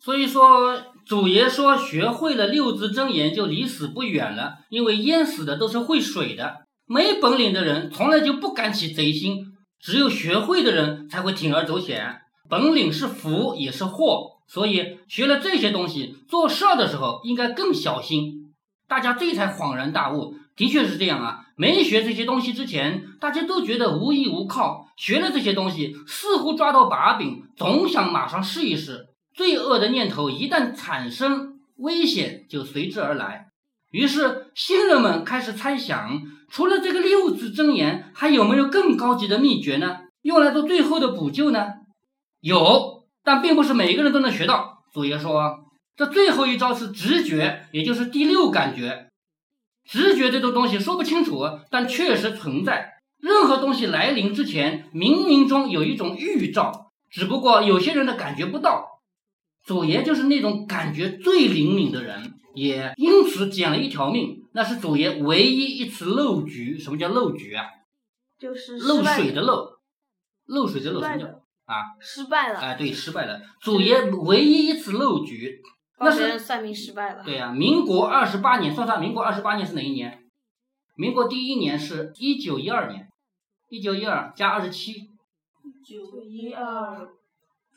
[0.00, 9.44] 所以说，祖爷说学会了六字真言就离死不远了，因为淹死的都是会水的，没本领的人从来就不敢起贼心，
[9.80, 12.20] 只有学会的人才会铤而走险。
[12.48, 18.54] 本领是福也是祸，所以学了这些东西，做事儿的时候应该更小心。
[18.86, 21.40] 大家这才恍然大悟，的确是这样啊。
[21.56, 29.08] 没学这些东西之前，大家都觉得无依无靠；学了这些东西，似乎抓到把柄，总想马上试一试。
[29.38, 33.46] 罪恶的念头一旦产生，危险就随之而来。
[33.92, 36.20] 于是，新人们开始猜想，
[36.50, 39.98] 除了这个六字真言，还有没有更高级的秘诀呢？
[40.22, 41.74] 用来做最后的补救呢？
[42.40, 44.82] 有，但并不是每个人都能学到。
[44.92, 45.60] 祖爷说，
[45.94, 49.06] 这最后一招是直觉，也就是第六感觉。
[49.88, 52.94] 直觉这种东西说不清楚，但确实存在。
[53.20, 58.97] 任何东西来临之前，冥冥中有一种预兆，只不过有些人的感觉不到。
[59.68, 64.48] 祖爷就是那种感觉最灵敏的人，也因此捡了一条命。
[64.54, 66.78] 那是祖爷唯一一次漏局。
[66.78, 67.66] 什么叫漏局啊？
[68.38, 69.68] 就是漏水的漏，
[70.46, 71.26] 漏水的漏什么叫
[71.66, 71.84] 啊？
[72.00, 72.58] 失败了。
[72.58, 73.42] 哎，对，失败了。
[73.60, 75.60] 祖爷唯一一次漏局，
[76.00, 77.22] 那是算命失败了。
[77.22, 80.24] 对呀，民国二十八年，算算民国二十八年是哪一年？
[80.96, 83.06] 民国第一年是一九一二年，
[83.68, 84.92] 一九一二加二十七。
[84.92, 87.06] 一九一二。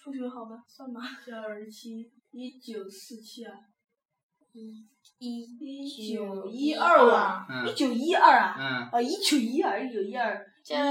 [0.04, 0.64] 数学好吗？
[0.68, 3.54] 算吧，加二十七，一九四七啊，
[4.52, 4.84] 一
[5.20, 10.44] 一一九一二啊，一九一二啊，嗯，啊，一九一二，一九一二，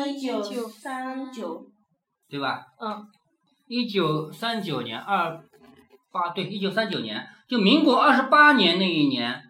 [0.07, 1.67] 一九三九，
[2.29, 2.65] 对吧？
[2.81, 3.05] 嗯，
[3.67, 5.43] 一九三九年二
[6.13, 9.43] 八对，一九三九年就民国二十八年那一年，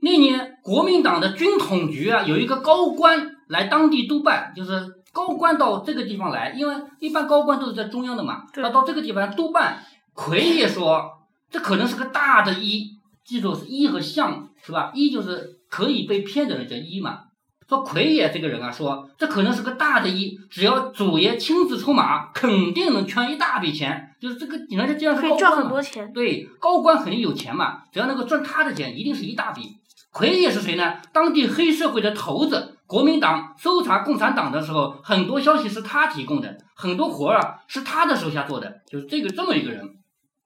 [0.00, 5.01] 那年国民党的军统局啊，有一个高官来当地督办，就是。
[5.12, 9.82] 高官到这个地方来，因为一般高官都是在中央的嘛，他到这个地方督办。
[10.14, 11.10] 奎爷说，
[11.50, 14.90] 这可能是个大的一，记住是一和相是吧？
[14.94, 17.20] 一就是可以被骗的人叫一嘛。
[17.68, 24.14] 说奎爷这个人啊，说这可能是个大的一，只要祖爷亲自出马，肯定能圈一大笔钱。
[24.20, 25.72] 就是这个，你人家既然是高官嘛，
[26.12, 29.76] 对，高官肯定有钱嘛，只要能够赚他的钱，一定是一大笔。
[30.10, 30.96] 奎爷是谁呢？
[31.12, 32.71] 当地黑社会的头子。
[32.92, 39.82] 国民党搜查共产党的时候，很多消息是他提供的，很多活儿啊是他的手下做的，就是这个这么一个人。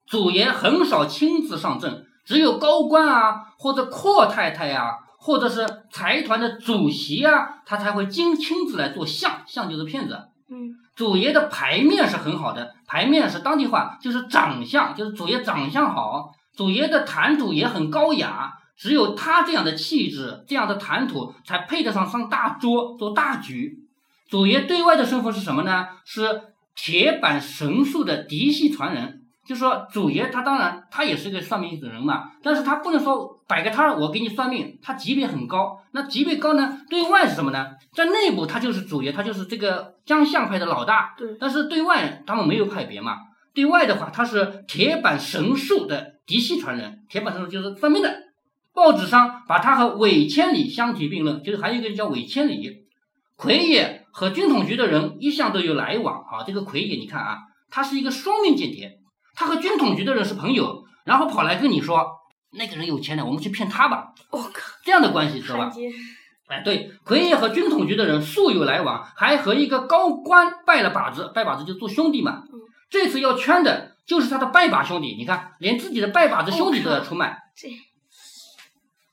[0.07, 10.17] 祖爷很少亲自上阵，只有高官啊，或者阔太太呀，或者是财团的主席啊，他才会亲亲自来做相，相就是骗子。
[10.49, 18.53] 嗯，祖爷的牌面是很好的，牌面是当地话，就是长相，就是祖爷长相好，祖爷的谈吐也很高雅。
[18.77, 23.79] 只有他这样的气质，这样的谈吐，才配得上上大桌做大局。
[24.29, 25.87] 祖爷对外的身份是什么呢？
[26.05, 26.43] 是
[26.75, 29.23] 铁板神术的嫡系传人。
[29.47, 35.81] 就说祖爷他当然他也是个算命的人嘛，但是他不能说摆个摊儿我给你算命，他级别很高。
[35.93, 36.81] 那级别高呢？
[36.91, 37.69] 对外是什么呢？
[37.95, 41.15] 在内部他就是祖爷，他就是这个江相派的老大。
[41.17, 41.37] 对。
[41.39, 43.19] 但是对外他们没有派别嘛。
[43.55, 47.05] 对外的话，他是铁板神术的嫡系传人。
[47.09, 48.26] 铁板神术就是算命的。
[48.77, 52.85] 报纸上把他和韦千里相提并论，就是还有一个人叫韦千里。
[53.37, 56.45] 奎爷和军统局的人一向都有来往啊。
[56.47, 57.39] 这个奎爷，你看啊，
[57.71, 58.99] 他是一个双面间谍，
[59.35, 62.07] 他和军统局的人是朋友，然后跑来跟你说
[62.53, 64.13] 那个人有钱的，我们去骗他吧。
[64.31, 65.73] 我靠，这样的关系知道吧？
[66.49, 72.43] 哎，对，奎爷和军统局的人素有来往，还和一个高官拜了把子，拜把子就做兄弟嘛。
[72.91, 77.39] 这次要圈的就是他的拜把兄弟，你看，连自己的拜把子兄弟都要出卖。
[77.57, 77.69] 这。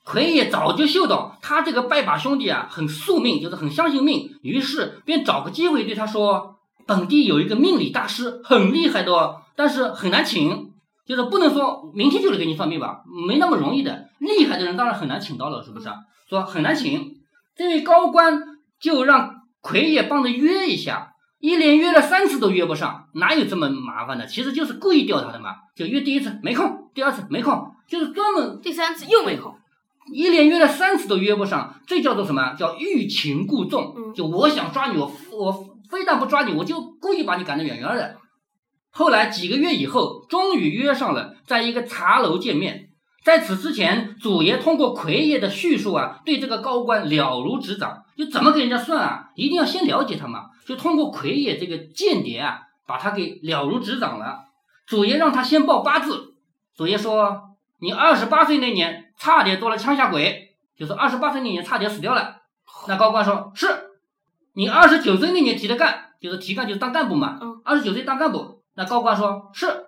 [0.05, 10.71] 奎爷早就嗅到他这个拜把兄弟啊，很宿命，就是很相信命，于是便找个机会对他说：“本地有一个命理大师，很厉害的，但是很难请，
[11.05, 14.09] 就是不能说明天就能给你算命吧，没那么容易的。
[14.19, 15.87] 厉害的人当然很难请到了，是不是？
[16.29, 17.15] 说很难请，
[17.55, 18.41] 这位高官
[18.81, 24.27] 就让奎爷帮着约一下，一连约了三次都约不上，哪有这么麻烦的？
[24.27, 29.55] 其实就是故意钓他的嘛，就约第一次没空，第二次没空，就是专门第三次又没空。”
[30.11, 32.53] 一连约了三次都约不上，这叫做什么？
[32.55, 34.13] 叫欲擒故纵。
[34.13, 35.51] 就我想抓你，我我
[35.89, 38.17] 非但不抓你，我就故意把你赶得远远的。
[38.91, 42.89] 后来几个月以后，终于约上了，在一个茶楼见面。
[43.23, 48.03] 在此之前，祖爷通过奎爷的叙述啊，对这个高官了如指掌。
[48.17, 49.29] 就怎么给人家算啊？
[49.35, 50.47] 一定要先了解他嘛。
[50.65, 54.39] 就通过奎爷这个间谍啊，把他给了如指掌了。
[54.85, 56.33] 祖爷让他先报八字。
[56.75, 57.49] 祖爷说。
[57.79, 62.41] 你二十八岁那年差点做了枪下鬼，就是二十八岁那年差点死掉了。
[62.87, 63.67] 那高官说是，
[64.53, 67.39] 你二十九岁那年提的干，就是提干就是当干部嘛。
[67.63, 69.85] 二十九岁当干部，那高官说是。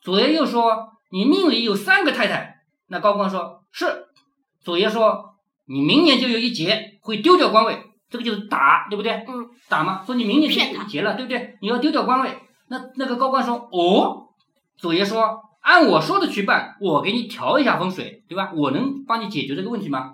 [0.00, 2.62] 左爷又说你命里有三个太太。
[2.88, 4.06] 那高官说是。
[4.60, 5.34] 左爷说
[5.66, 7.82] 你明年就有一劫，会丢掉官位。
[8.10, 9.24] 这个就是打，对不对？
[9.26, 9.48] 嗯。
[9.68, 11.56] 打嘛，说你明年就劫了，对不对？
[11.62, 12.38] 你要丢掉官位。
[12.68, 14.28] 那那个高官说哦。
[14.76, 18.52] 左爷说按我说的去办，我给你调一下风水，对吧？
[18.54, 20.12] 我能帮你解决这个问题吗？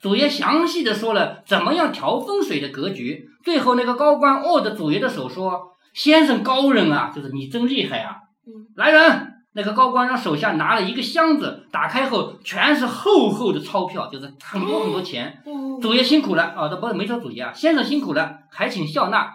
[0.00, 3.24] 祖爷详细的说了怎么样调风水的格局。
[3.44, 8.16] 最后那个高官握着祖爷的手说：“先生高人啊，就是你真厉害啊！”
[8.46, 15.40] 嗯，来人，那个高官让手下拿了一个箱子，打开后全是厚厚的钞票，就是很多很多钱。
[15.46, 19.30] 嗯，祖爷辛苦了啊，这不是没说祖爷啊，先生辛苦了，还请笑纳。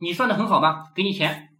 [0.00, 0.84] 你算的很好吧？
[0.94, 1.50] 给你钱。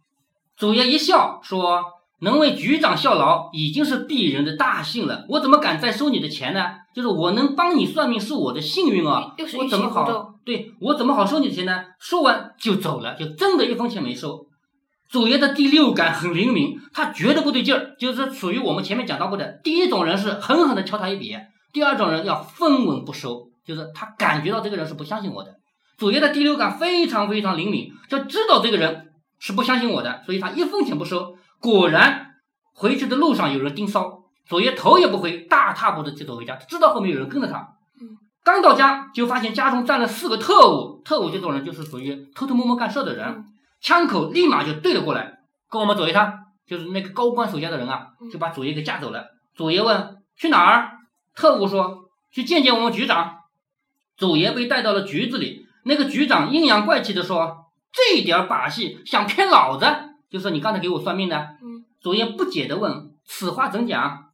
[0.57, 1.83] 祖爷一笑说
[2.23, 5.25] ：“能为局长效劳，已经是鄙人的大幸了。
[5.27, 6.61] 我怎么敢再收你的钱呢？
[6.95, 9.33] 就是我能帮你算命是我的幸运啊！
[9.57, 10.33] 我怎么好？
[10.45, 11.83] 对我怎么好收你的钱呢？
[11.99, 14.45] 说完就走了，就真的一分钱没收。
[15.09, 21.35] 祖爷的第六感很灵敏，他觉得不对劲儿，就是属于我们前面讲到过的，第一种人是狠狠的敲他一笔，
[21.73, 25.55] 第二种人要分文不收，就是他感觉到这个人是不相信我的。
[25.97, 29.07] 祖爷的第六感非常非常灵敏，就知道这个人
[29.39, 31.35] 是不相信我的，所以他一分钱不收。
[31.63, 32.33] 果然，
[32.73, 37.59] 回去的路上有人盯梢，左爷头也不回，大踏步的就走回家，知道后面有人跟着他。
[38.01, 43.45] 嗯，刚到家就发现家中站了四个特务，特务这种人就是属于偷偷摸摸干事的人，嗯
[43.79, 45.39] 枪口立马就对了过来，
[45.69, 46.37] 跟我们左爷他
[46.67, 49.25] 就是那个高官手下的人啊，嗯就把左爷给架走了。
[49.55, 50.91] 左爷问去哪儿？
[51.33, 53.37] 特务说去见见我们局长。
[54.17, 59.85] 祖爷被带到了局子里，那个局长阴阳怪气的说：“这点儿把戏想骗老子？
[60.33, 64.25] 就是你刚才给我算命的。”嗯，祖爷不解的问：“此话怎讲？”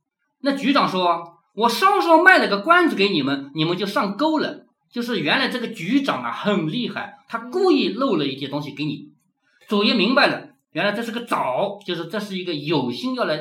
[0.41, 4.65] 那局长说：“我稍稍卖了个关子给你们，你们就上钩了。
[4.89, 9.09] 就是原来这个局长啊很厉害，他故意漏了一些东西给你。”
[9.67, 13.37] 左爷明白了，原来这是个找，就是这是一个有心要来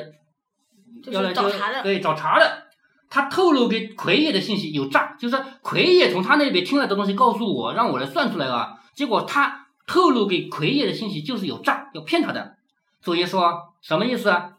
[1.05, 1.81] 要来找茬的。
[1.81, 2.67] 对，找茬的。
[3.09, 8.75] 他透露给奎爷的信息有诈，就是奎爷从他那边听来的东西告诉我，让我来算出来啊。
[8.93, 12.57] 结果他透露给奎爷的信息就是有诈，要骗他的。
[13.01, 14.51] 左爷说什么意思啊？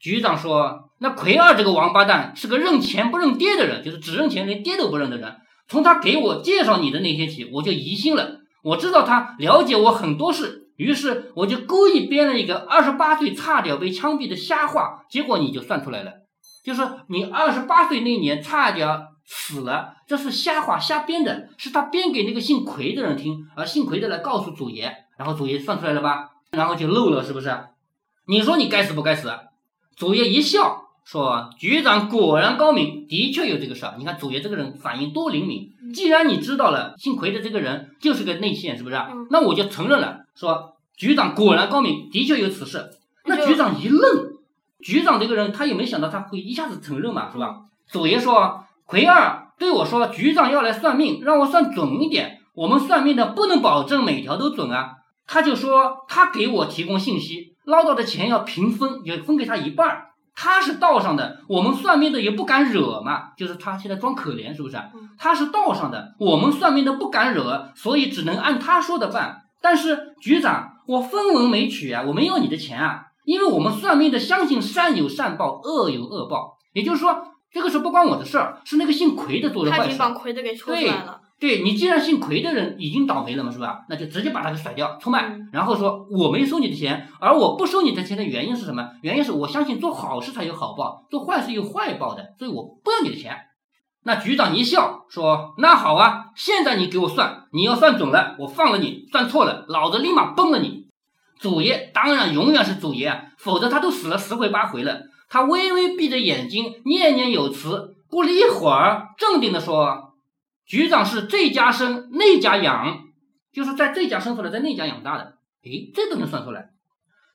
[0.00, 5.36] 局长说，那奎二这个王八蛋是个认钱不认爹的人，就是只认钱连爹都不认的人。
[5.68, 8.40] 从他给我介绍你的那天起，我就疑心了。
[8.64, 16.12] 我知道他了解我很多事，于是我就故意编了一个二十八岁差点被枪毙的瞎话，结果你就算出来了。
[16.64, 18.88] 就是你二十八岁那年差点
[19.24, 27.52] 死了，这是瞎话瞎编的，是他编给那个姓奎的人听，而姓奎的来告诉祖爷，然后祖爷算出来了吧，然后就漏了，是不是？
[28.26, 29.32] 你说你该死不该死？
[29.96, 33.94] 祖爷一笑说：“局长果然高明，的确有这个事儿。
[33.98, 35.72] 你看祖爷这个人反应多灵敏。
[35.80, 38.96] 嗯既然你知道了，姓奎的这个人就是个内线，是不是？
[38.96, 42.90] 嗯那我就承认了，说局长果然高明，的确有此事。
[43.24, 44.34] 那局长一愣，
[44.80, 47.62] 局长这个人他也没想到他会一下子承认嘛，是吧？
[47.86, 52.38] 祖爷说，奎二对我说，局长要来算命，让我算准一点。
[52.54, 54.92] 我们算命的不能保证每条都准啊。
[55.26, 60.02] 他就说他给我提供信息，捞到的钱要平分，也分给他一半儿。
[60.34, 64.76] 他是道上的，我们算命的也不敢惹嘛，就是他现在装可怜，是不是？
[65.18, 69.42] 他是道上的，我们算命的不敢惹，所以只能按他说的办。
[69.62, 77.24] 但是局长，我分文没取啊，我没要你的钱啊，因为我们算命的相信善有善报，恶有恶报，也就是说
[77.56, 79.98] 这个事不关我的事儿，是那个姓奎的做的他已经坏事。
[79.98, 81.22] 把奎的给戳出来了。
[81.40, 83.86] 对你既然姓奎的人已经倒霉了嘛，是吧？
[83.88, 88.90] 那就直接把他给甩掉，出卖，嗯然后说我没收你的钱，而我不收你的钱的原因是什么？
[89.00, 93.34] 原因是我相信做好事才有好报，做坏事有坏报的，所以我不要你的钱。
[94.04, 100.84] 那局长一笑说：“那好啊，现在你给我算，你要算准了，我放了你；算错了，老子立马崩了你。”
[101.40, 105.00] 祖爷当然永远是祖爷啊，否则他都死了十回八回了。
[105.28, 107.96] 他微微闭着眼睛，念念有词。
[108.08, 110.14] 过了一会儿，镇定地说
[110.64, 113.00] ：“局长是这家生那家养，
[113.52, 115.34] 就是在这家生出来，在那家养大的。
[115.64, 116.70] 诶，这都能算出来。”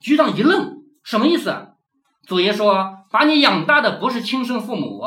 [0.01, 1.67] 局长一愣，什么意思啊？
[2.25, 5.01] 祖爷说：“把你养大的不是亲生父母。”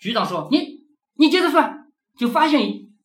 [0.00, 0.84] 局长说：“你
[1.16, 2.60] 你接着算，就发现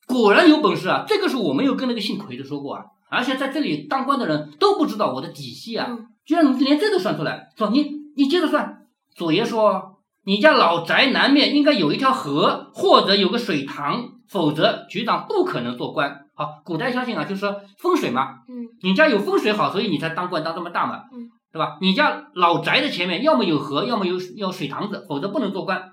[0.05, 1.05] 果然有本事啊！
[1.07, 7.49] 这个是我没有跟那个姓奎的说过啊，而且在这里当官的人都不知道我的底细啊，嗯居然连这都算出来。
[7.57, 8.75] 说你你接着算。”
[9.19, 16.27] 祖爷说：“你家老宅南面应该有一条河，或者有个水塘，否则局长不可能做官。
[16.33, 21.77] 好，古代相信啊，就是说风水嘛，嗯你家有风水好，所以你才当官当这么大嘛，嗯，对吧？
[21.81, 25.91] 你家老宅的前面要么有河，要么有有水塘子，否则不能做官。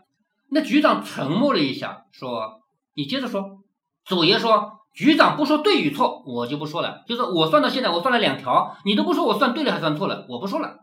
[0.52, 2.60] 那局长沉默了一下，说
[2.94, 3.58] ：“你接着说。”
[4.06, 7.02] 祖爷说：“局长不说对与错，我就不说了。
[7.08, 10.76] 就是我算到现在，我算了两条，你都不说我算对了还算错了，我不说了。”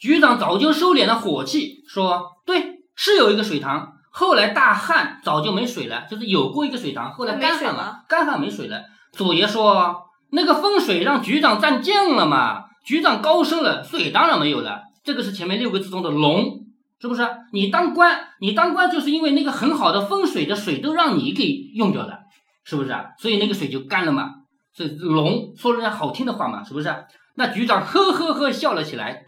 [0.00, 6.06] 局长早就收敛了火气，说：“对，是有一个水塘，后来大旱，早就没水了。
[6.10, 8.80] 就是有过一个水塘，后来干旱了，干旱没水了。”
[9.12, 14.84] 祖爷说：“那个风水让局长占尽了嘛，局长高升了，水当然没有了。
[15.04, 16.60] 这个是前面六个字中的龙，
[16.98, 17.28] 是不是？
[17.52, 22.20] 你当官，你当官就是因为那个很好的风水的水都让你给用掉了，
[22.64, 23.06] 是不是啊？
[23.18, 24.30] 所以那个水就干了嘛。
[24.74, 26.94] 这龙说人家好听的话嘛，是不是？
[27.34, 29.24] 那局长呵呵呵笑了起来。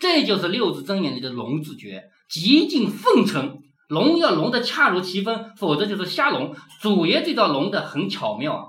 [0.00, 3.58] 这就是六字真言里的龙字诀，极尽奉承。
[3.88, 6.54] 龙要龙的恰如其分，否则就是瞎龙。
[6.80, 8.64] 祖爷这招龙的很巧妙啊。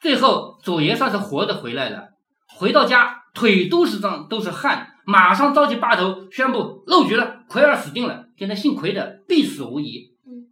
[0.00, 2.10] 最后，祖爷算是活着回来了。
[2.56, 8.24] 回到家，腿都是脏，都是汗，马上召集八头，宣布漏局了，奎儿死定了。
[8.38, 10.12] 现在姓奎的必死无疑。
[10.26, 10.48] 嗯，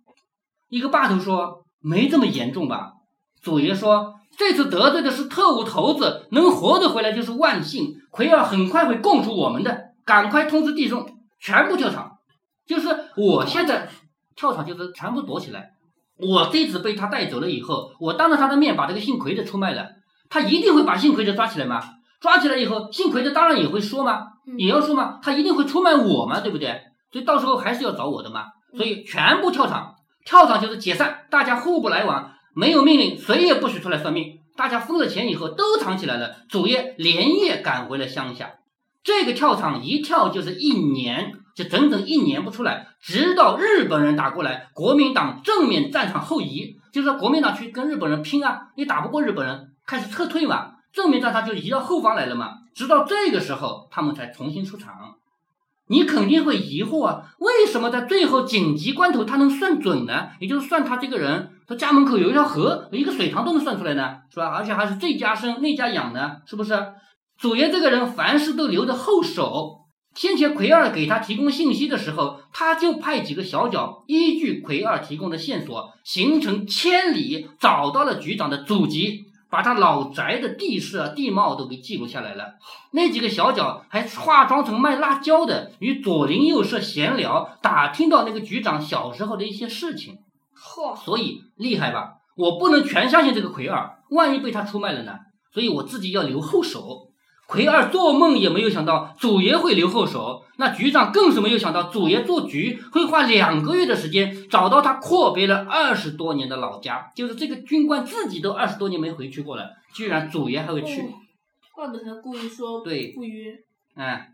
[0.69, 2.93] 一个霸头说：“没这么严重吧？”
[3.41, 7.95] 祖爷说：“这次得罪的是特务头子，能活着回来就是万幸。
[8.11, 11.07] 奎儿很快会供出我们的，赶快通知弟兄，
[11.39, 12.13] 全部跳场。
[12.67, 13.87] 就是我现在
[14.35, 15.73] 跳场，就是全部躲起来。”
[16.17, 19.87] 我这次被他带走了以后，我当着他的面把这个姓奎的出卖了，
[20.31, 21.81] 他一定会把姓奎的抓起来吗？
[22.23, 24.27] 抓起来以后，姓奎的当然也会说吗？
[24.57, 25.21] 也要说吗？
[25.23, 26.81] 他一定会出卖我吗，对不对？
[27.13, 28.47] 所以到时候还是要找我的嘛。
[28.77, 34.41] 所以全部跳场，跳场就是解散，大家互不来往，没有命令，谁也不许出来算命。
[34.57, 36.35] 大家分了钱以后都藏起来了。
[36.49, 38.55] 主爷连夜赶回了乡下，
[39.09, 41.33] 这个跳场一跳就是一年。
[41.59, 52.59] 就整整一年不出来，直到日本人打过来，国民党正面战场后移，就是说国民党去跟日本人拼啊，你打不过日本人，开始撤退嘛，正面战场就移到后方来了嘛。
[52.77, 54.95] 直到这个时候，他们才重新出场。
[55.89, 60.29] 你肯定会疑惑啊，为什么在最后紧急关头他能算准呢？
[60.39, 64.55] 也就是算他这个人，他家门口有一条河，一个水塘都能算出来呢，是吧？
[64.57, 66.73] 而且还是这家生那家养呢，是不是？
[67.39, 69.77] 祖爷这个人凡事都留着后手。
[70.15, 82.55] 先前奎二给他提供信息的时候，他就派几个小脚依据奎二提供的线索，行程千里找到了局长的祖籍，把他老宅的地势啊、地貌都给记录下来了。
[82.91, 90.17] 那几个小脚还化妆成卖辣椒的，与左邻右舍闲聊，打听到那个局长小时候的一些事情。
[90.57, 92.15] 嚯，所以厉害吧？
[92.37, 95.13] 我不能全相信这个奎二，万一被他出卖了呢？
[95.55, 97.08] 所以我自己要留后手。
[97.49, 111.03] 奎二做梦也没有想到祖爷会留后手，那局长更是没有想到祖爷做局会花两个月的时间找到他阔别了二十多年的老家，就是这个军官自己都二十多年没回去过了，居然祖爷还会去，
[111.75, 113.55] 怪不得他故意说对不约。
[113.95, 114.29] 哎，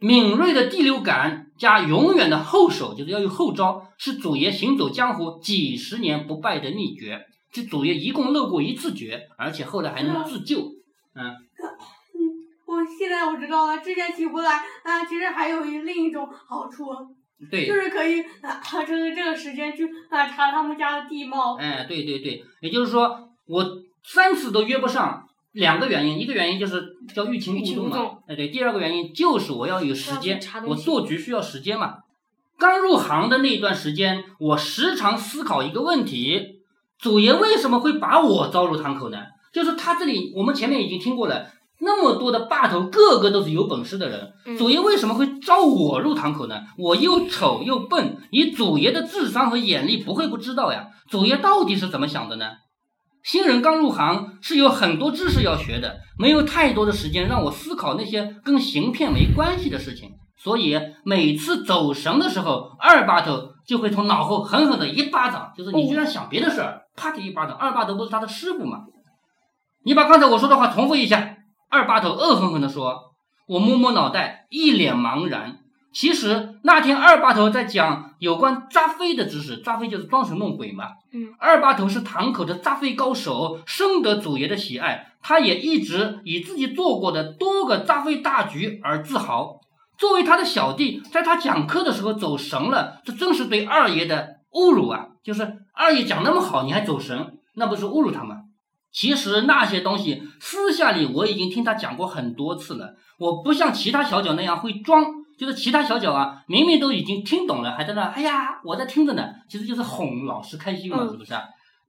[0.00, 7.24] 敏锐的第六感加永远的后手，就是要有后招，是祖爷行走江湖几十年不败的秘诀。
[7.52, 10.58] 这祖爷一共漏过一次绝，而且后来还能自救，
[11.14, 11.36] 嗯。
[12.78, 14.52] 我现在我知道了，之前起不来
[14.84, 16.86] 啊，其实还有一另一种好处，
[17.50, 21.56] 对，就是可以啊，趁着这个时间去啊查他们家的地貌。
[21.56, 23.66] 哎，对对对，也就是说我
[24.04, 31.96] 三次都约不上，两个原因，一个原因就是叫欲擒故纵嘛，哎对，第二个原因就是我要有时间，我做局需要时间嘛。
[32.58, 36.60] 刚入行的那段时间，我时常思考一个问题：
[37.00, 39.18] 祖爷为什么会把我招入堂口呢？
[39.52, 41.50] 就是他这里，我们前面已经听过了。
[41.80, 44.56] 那么多的霸头，个个都是有本事的人。
[44.58, 46.60] 祖爷为什么会招我入堂口呢？
[46.76, 50.88] 我又丑又笨，以祖爷的智商和眼力，不会不知道呀。
[51.08, 52.46] 祖爷到底是怎么想的呢？
[53.22, 60.10] 新人刚入行是有很多知识要学的，没有太多的时间让我思考那些跟行骗没关系的事情。
[60.36, 67.56] 所以每次走神的时候，二把头就会从脑后狠狠的一巴掌，就是你居然想别的事儿，啪的一巴掌。
[67.56, 68.78] 二把头不是他的师傅吗？
[69.84, 71.36] 你把刚才我说的话重复一下。
[71.70, 73.14] 二把头恶狠狠地说
[73.46, 75.58] ：“我摸摸脑袋，一脸茫然。
[75.92, 80.84] 其实那天二把头在讲有关扎飞的知识，扎飞就是装神弄鬼嘛。
[81.12, 85.06] 嗯，二把头是堂口的扎飞高手，深得祖爷的喜爱。
[85.20, 89.60] 他也一直以自己做过的多个扎飞大局而自豪。
[89.98, 95.08] 作为他的小弟，在他讲课的时候走神了，这真是对二爷的侮辱啊！
[95.24, 95.42] 就是
[95.74, 98.36] 二爷讲那么好，你还走神，那不是侮辱他吗？”
[98.90, 102.94] 其实那些东西私下里我已经听他讲过很多次了。
[103.18, 105.04] 我不像其他小脚那样会装，
[105.36, 109.28] 就是其他小脚啊，明明都已经听懂了，还在那哎呀，我在听着呢。
[109.48, 111.34] 其实就是哄老师开心嘛，是不是？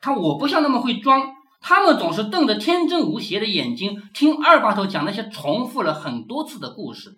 [0.02, 1.30] 他我不像那么会装，
[1.62, 7.12] 他们总是瞪着天真无邪的眼睛听二把头讲那些重复了很多次的故事。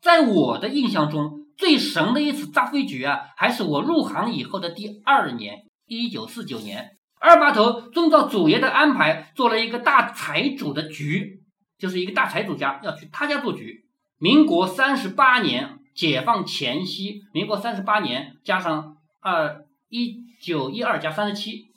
[0.00, 6.93] 在我的印象中，最神的一次扎飞局啊，还是我入行以后的第二年，一九四九年。
[7.24, 11.42] 二把头遵照祖爷的安排，做了一个大财主的局，
[11.78, 13.86] 就是一个大财主家要去他家做局。
[14.18, 21.68] 民国三十八年解放前夕，民国三十八年加上二一九一二加三十七，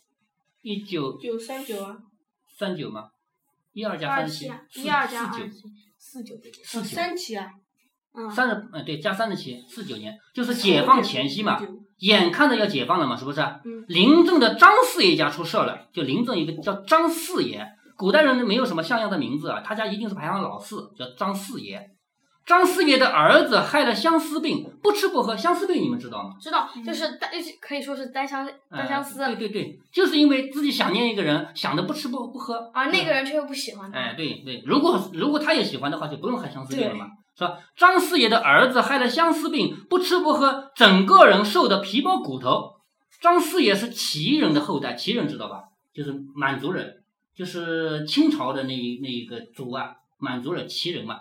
[0.61, 1.97] 一九九三九啊，
[2.57, 3.11] 三九吗？
[3.71, 4.51] 一二加三十七，
[4.83, 5.47] 一二加四九
[5.97, 6.35] 四九。
[6.65, 7.51] 四九三七啊，
[8.17, 11.61] 嗯，三十嗯对加三十七，四九年就是解放前夕嘛，
[11.99, 13.39] 眼看着要解放了嘛，是不是？
[13.41, 21.91] 嗯临镇的张四爷家出事儿了，就临镇一个叫张四爷，古代人没有什么像样的名字啊，他家一定是排行老四，叫张四爷。
[22.45, 25.35] 张四爷的儿子害了相思病，不吃不喝。
[25.35, 26.35] 相思病你们知道吗？
[26.39, 33.99] 知道，就是单，就是可以说是单相单相思哎对对对，就是因为自己想念一个人，想的不吃不不喝啊，那个人却又不喜欢他。
[33.99, 37.07] 哎，对对，如果如果他也喜欢的话，就不用害相思病了嘛，
[37.37, 37.59] 是吧？
[37.75, 42.77] 张四爷的儿子害了相思病，不吃不喝，整个人瘦得皮包骨头。
[43.21, 45.65] 张四爷是齐人的后代，齐人知道吧？
[45.93, 47.03] 就是满族人，
[47.35, 51.19] 就是清朝的那一那一个族啊，满族人齐人嘛。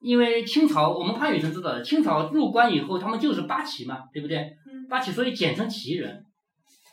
[0.00, 4.38] 因为清朝，我们潘雨辰知道的，清朝入关以后，他们就是八旗嘛，对不对？
[4.66, 6.26] 嗯八旗，所以简称旗人。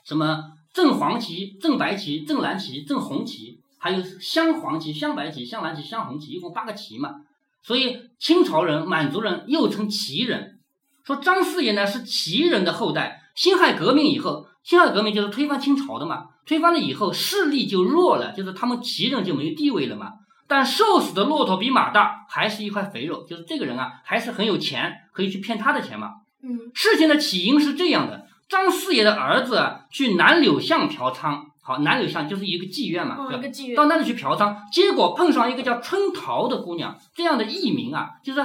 [0.06, 7.16] 什么正黄旗、正白旗、正蓝旗、正红旗，还有镶黄旗、镶白旗、镶蓝旗、镶红旗，一共八个旗嘛。
[7.62, 10.60] 所以清朝人、满族人又称旗人。
[11.06, 20.14] 说张四爷呢是旗人的后代，辛亥革命以后，辛亥革命就是推翻清朝的嘛，推翻了以后势力就弱了，就是他们旗人就没有地位了嘛。
[20.48, 26.10] 但瘦死的骆驼比马大，还是一块肥肉，就是这个人啊，还是很有钱，可以去骗他的钱嘛。
[26.42, 33.86] 嗯事情的起因是这样的：张四爷的儿子啊去南柳巷嫖娼，好，南柳巷就是一个妓院嘛，嗯，对吧一个妓院到。
[33.86, 38.40] 那里去嫖娼，结果碰上一个叫春桃的姑娘，这样的艺名啊，就是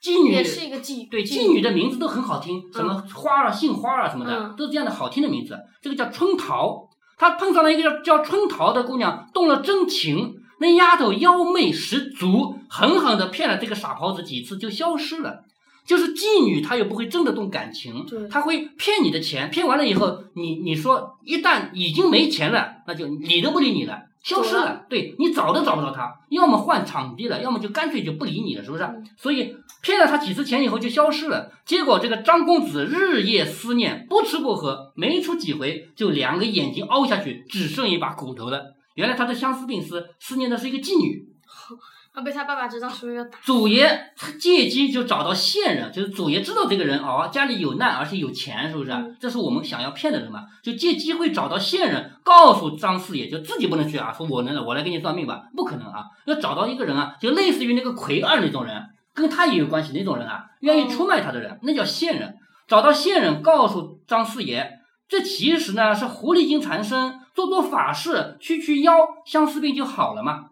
[0.00, 5.58] 妓女也是一个妓，对，妓女的名字都很好听，什么花啊、杏花啊什么的，嗯都是这样的好听的名字。
[5.82, 6.88] 这个叫春桃，
[7.18, 10.34] 他碰上了一个叫叫春桃的姑娘，动了真情。
[10.60, 15.42] 那丫头妖媚十足，狠狠地骗了这个傻狍子几次就消失了。
[15.84, 24.86] 就是妓女，她又不会真的动感情，她会骗你的钱，骗完了以后，你你说一旦已经没钱了，那就理都不理你了，消失了。
[24.88, 28.84] 对你找都找不到她，要么换场地了，要么就干脆就不理你了，是不是？
[28.84, 31.50] 嗯所以骗了她几次钱以后就消失了。
[31.66, 38.74] 结果这个张公子日夜思念，不吃不喝，没出几回就两个眼睛凹下去，只剩一把骨头了。
[38.94, 41.28] 原来他的相思病思思念的是一个妓女。
[42.14, 43.38] 他被他爸爸知道，是不是要打？
[43.42, 48.90] 祖爷借机就找到线人，就是祖爷知道这个人哦家里有难，而且有钱，是不是？
[48.90, 50.44] 嗯这是我们想要骗的人嘛？
[50.62, 58.82] 就借机会找到线人，告诉张四爷，就自己不能去啊，说我能了，我来给你算命吧，不可能啊，要找到一个人啊，就类似于那个奎二那种人，
[59.14, 62.36] 跟他也有关系那种人啊，愿意出卖他的人，那叫线人。
[62.68, 64.70] 找到线人，告诉张四爷，
[65.08, 68.94] 这其实呢是狐狸精缠身，做做法事，驱驱妖，
[69.26, 70.44] 相思病就好了嘛。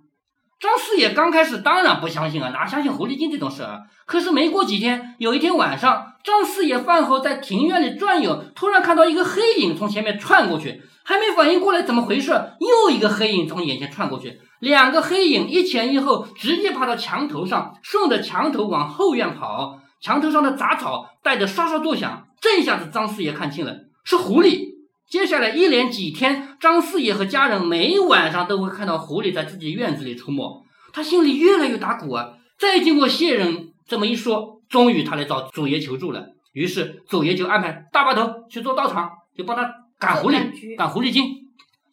[0.61, 3.81] 张四爷刚开始当然不相信啊，哪相信狐狸精这种事啊？
[4.05, 24.80] 可是没过几天，有一天晚上，张四爷饭后在庭院里转悠，突然看到一个黑影从前面窜过去，还没反应过来怎么回事，又一个黑影从眼前窜过去，两个黑影一前一后，直接爬到墙头上，顺着墙头往后院跑，墙头上的杂草带着刷刷作响，这下子张四爷看清了，是狐狸。
[25.11, 32.35] 接下来一连几天，张四爷和家人每晚上都会看到狐狸在自己院子里出没，他心里越来越打鼓啊。
[32.57, 36.29] 再经过谢人这么一说，终于他来找祖爷求助了。
[36.53, 39.69] 于是祖爷就安排大把头去做道场，就帮他
[39.99, 41.25] 赶狐狸，赶狐狸精。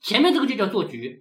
[0.04, 1.18] 前面这个就叫做局。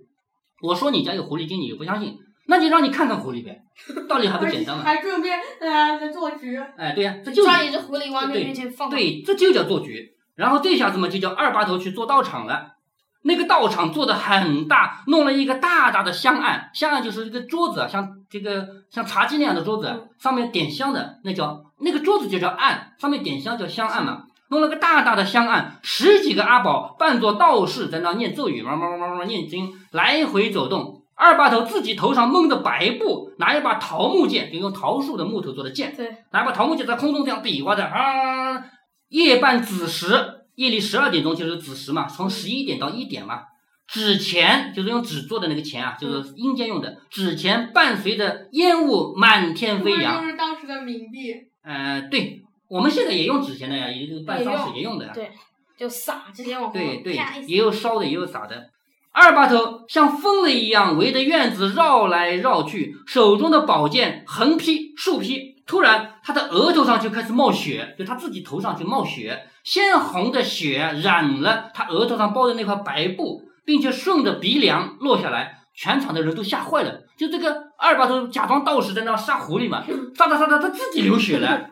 [0.62, 2.14] 我说你家有狐狸精，你又不相信，
[2.46, 3.58] 那就让你看看狐狸呗，
[4.06, 4.82] 道理还不简单吗？
[4.84, 6.58] 还顺便呃做局。
[6.76, 10.12] 哎，对呀、这就是抓一只狐狸往你面前放。，对，这就叫做局。
[10.36, 12.74] 然后这下子嘛，就叫二八头去做道场了。
[13.22, 24.22] 那个道场做的很大，弄了一个大大的香案，香案就是一个桌子，啊，像这个像茶几那样的桌子嗯，上面点香的，那叫那个桌子就叫案，上面点香叫香案嘛。
[24.48, 31.02] 弄了个大大的香案，十几个阿宝扮作道士在那念咒语，嘛嘛嘛嘛嘛念经，来回走动。
[31.16, 38.62] 二八头自己头上蒙着白布，拿一把桃木剑，就用桃树的木头做的剑，对，拿把桃木剑在空中这样比划着啊。
[39.08, 40.06] 夜半子时，
[40.54, 43.42] 夜里十二点钟就是子时嘛，从十一点到一点嘛。
[43.88, 50.20] 纸钱就是用纸做的那个钱啊，就是阴间用的纸钱，伴随着烟雾满天飞扬。
[50.20, 51.32] 就是当时的冥币。
[51.62, 55.12] 呃，对，我们现在也用纸钱的呀，也就是办丧事也用的呀。
[55.14, 55.30] 对，
[55.78, 57.16] 就撒直接往后对对
[57.46, 58.70] 也有烧的，也有撒的。
[59.12, 65.55] 二把头像疯了一样围着院子绕来绕去，手中的宝剑横劈竖劈。
[65.66, 75.64] 突然，他的额头上就开始冒血，就他自己头上就冒血，鲜红的血染了他额头上包的那块白布，并且顺着鼻梁落下来。
[75.78, 79.84] 全场的人都吓坏了，就这个二把头假装道士在那杀狐狸嘛，
[80.16, 81.68] 杀着杀着他自己流血了。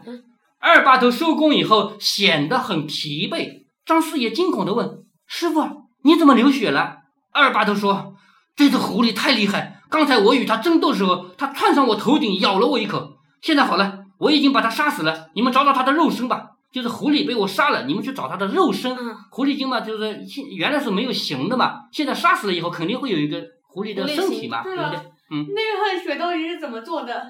[0.60, 6.98] 二把头收工以后显得很疲惫，张四爷惊恐地问：“师傅，你怎么流血了？”
[7.32, 8.14] 二把头说
[8.54, 13.13] ：“这只狐狸太厉害，刚才我与它争斗时候，它窜上我头顶咬了我一口。
[13.44, 16.52] 现在好了，我已经把他杀死了，你们找找他的肉身吧。
[16.72, 18.96] 就是狐狸被我杀了，你们去找他的肉身。
[18.96, 24.98] 嗯狐狸精嘛，就是现原来是没有形的嘛，现在杀死了以后，肯定会有一个狐狸的身体嘛，对不对？
[25.30, 27.22] 嗯那个血豆鱼是怎么做的？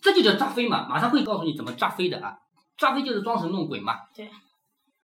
[0.00, 2.32] 这就叫炸飞嘛，马上会告诉你怎么炸飞的啊。
[2.78, 3.92] 炸飞就是装神弄鬼嘛。
[4.16, 4.26] 对。